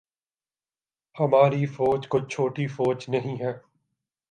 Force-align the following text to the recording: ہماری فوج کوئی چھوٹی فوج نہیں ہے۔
ہماری 1.15 1.65
فوج 1.65 2.07
کوئی 2.07 2.23
چھوٹی 2.25 2.67
فوج 2.67 3.05
نہیں 3.09 3.35
ہے۔ 3.41 3.53